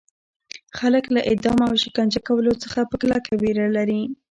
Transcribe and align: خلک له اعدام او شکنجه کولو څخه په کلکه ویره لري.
خلک 0.77 1.03
له 1.15 1.21
اعدام 1.29 1.59
او 1.67 1.73
شکنجه 1.83 2.21
کولو 2.27 2.51
څخه 2.63 2.79
په 2.89 2.95
کلکه 3.01 3.31
ویره 3.41 3.67
لري. 3.77 4.01